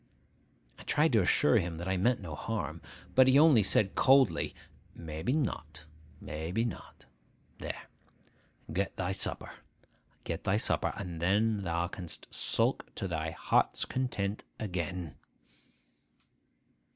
I 0.79 0.81
tried 0.81 1.13
to 1.13 1.21
assure 1.21 1.59
him 1.59 1.77
that 1.77 1.87
I 1.87 1.95
meant 1.95 2.21
no 2.21 2.33
harm; 2.33 2.81
but 3.13 3.27
he 3.27 3.37
only 3.37 3.61
said 3.61 3.93
coldly, 3.93 4.55
'Maybe 4.95 5.31
not, 5.31 5.85
maybe 6.19 6.65
not! 6.65 7.05
There, 7.59 7.83
get 8.73 8.97
thy 8.97 9.11
supper, 9.11 9.51
get 10.23 10.43
thy 10.43 10.57
supper; 10.57 10.91
and 10.97 11.21
then 11.21 11.61
thou 11.61 11.87
canst 11.87 12.33
sulk 12.33 12.89
to 12.95 13.07
thy 13.07 13.29
heart's 13.29 13.85
content 13.85 14.43
again. 14.59 15.17